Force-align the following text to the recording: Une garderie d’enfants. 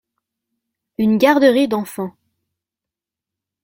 Une 0.97 1.19
garderie 1.19 1.67
d’enfants. 1.67 2.15